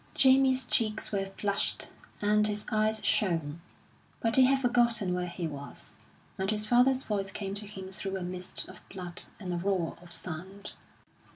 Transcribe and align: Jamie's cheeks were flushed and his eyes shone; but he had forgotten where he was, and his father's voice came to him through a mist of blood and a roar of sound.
Jamie's 0.15 0.65
cheeks 0.65 1.11
were 1.11 1.29
flushed 1.37 1.91
and 2.23 2.47
his 2.47 2.65
eyes 2.71 3.05
shone; 3.05 3.61
but 4.19 4.35
he 4.35 4.45
had 4.45 4.57
forgotten 4.57 5.13
where 5.13 5.27
he 5.27 5.45
was, 5.45 5.93
and 6.39 6.49
his 6.49 6.65
father's 6.65 7.03
voice 7.03 7.29
came 7.31 7.53
to 7.53 7.67
him 7.67 7.91
through 7.91 8.17
a 8.17 8.23
mist 8.23 8.67
of 8.67 8.81
blood 8.89 9.21
and 9.39 9.53
a 9.53 9.57
roar 9.57 9.95
of 10.01 10.11
sound. 10.11 10.73